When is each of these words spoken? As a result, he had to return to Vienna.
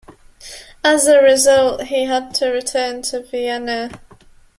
As 0.83 1.05
a 1.05 1.21
result, 1.21 1.83
he 1.83 2.05
had 2.05 2.33
to 2.33 2.47
return 2.49 3.03
to 3.03 3.21
Vienna. 3.21 4.01